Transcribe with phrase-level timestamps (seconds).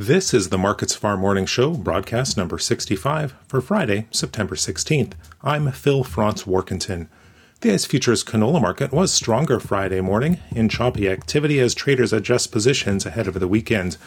[0.00, 5.12] This is the Markets Farm Morning Show, broadcast number 65 for Friday, September 16th.
[5.42, 7.06] I'm Phil Franz Warkentin.
[7.60, 12.50] The ICE futures canola market was stronger Friday morning in choppy activity as traders adjust
[12.50, 13.98] positions ahead of the weekend.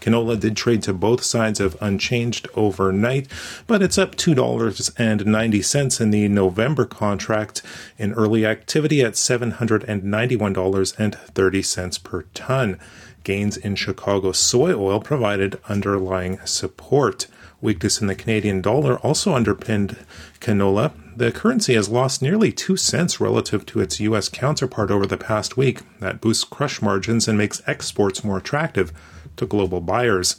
[0.00, 3.26] Canola did trade to both sides of unchanged overnight,
[3.66, 7.62] but it's up $2.90 in the November contract
[7.98, 12.78] in early activity at $791.30 per ton.
[13.24, 17.26] Gains in Chicago soy oil provided underlying support.
[17.60, 19.96] Weakness in the Canadian dollar also underpinned
[20.40, 20.92] canola.
[21.16, 24.28] The currency has lost nearly 2 cents relative to its U.S.
[24.28, 25.80] counterpart over the past week.
[25.98, 28.92] That boosts crush margins and makes exports more attractive
[29.38, 30.36] to global buyers.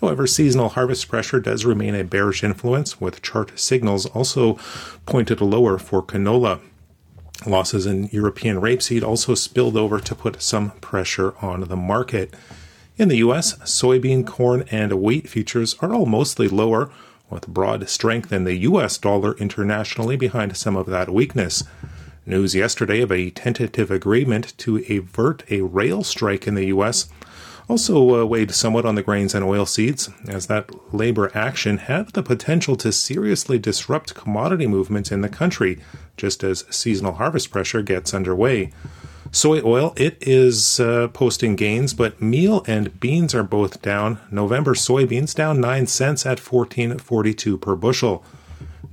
[0.00, 4.58] However, seasonal harvest pressure does remain a bearish influence, with chart signals also
[5.04, 6.60] pointed lower for canola.
[7.46, 12.34] Losses in European rapeseed also spilled over to put some pressure on the market.
[12.96, 16.90] In the U.S., soybean, corn, and wheat futures are all mostly lower,
[17.28, 18.98] with broad strength in the U.S.
[18.98, 21.62] dollar internationally behind some of that weakness.
[22.26, 27.08] News yesterday of a tentative agreement to avert a rail strike in the U.S
[27.70, 32.22] also uh, weighed somewhat on the grains and oilseeds, as that labor action had the
[32.22, 35.78] potential to seriously disrupt commodity movements in the country,
[36.16, 38.72] just as seasonal harvest pressure gets underway.
[39.30, 44.18] Soy oil, it is uh, posting gains, but meal and beans are both down.
[44.32, 48.24] November soybeans down 9 cents at 14.42 per bushel.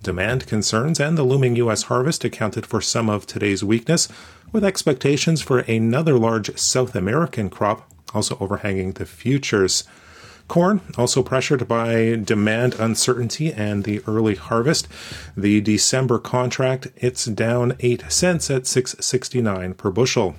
[0.03, 1.83] Demand concerns and the looming U.S.
[1.83, 4.07] harvest accounted for some of today's weakness,
[4.51, 9.85] with expectations for another large South American crop also overhanging the futures.
[10.47, 14.87] Corn also pressured by demand uncertainty and the early harvest.
[15.35, 20.35] The December contract it's down 8 cents at 669 per bushel.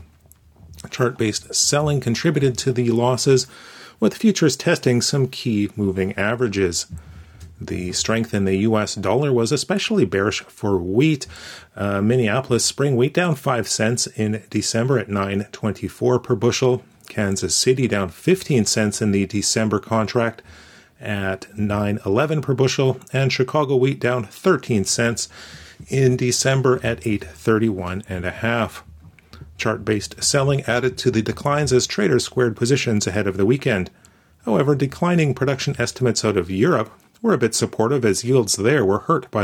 [0.90, 3.46] Chart-based selling contributed to the losses
[4.00, 6.86] with futures testing some key moving averages.
[7.60, 11.26] The strength in the US dollar was especially bearish for wheat.
[11.76, 16.82] Uh, Minneapolis spring wheat down 5 cents in December at 9.24 per bushel.
[17.08, 20.42] Kansas City down 15 cents in the December contract
[21.00, 25.28] at 9.11 per bushel, and Chicago wheat down 13 cents
[25.88, 28.84] in December at 8.31 and a half.
[29.56, 33.90] Chart-based selling added to the declines as traders squared positions ahead of the weekend.
[34.44, 39.00] However, declining production estimates out of Europe were a bit supportive as yields there were
[39.00, 39.36] hurt by